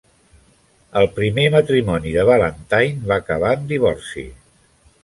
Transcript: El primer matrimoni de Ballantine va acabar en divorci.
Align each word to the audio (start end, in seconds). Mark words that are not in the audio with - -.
El 1.01 1.09
primer 1.17 1.45
matrimoni 1.57 2.15
de 2.17 2.27
Ballantine 2.31 3.13
va 3.13 3.21
acabar 3.23 3.57
en 3.61 3.71
divorci. 3.75 4.27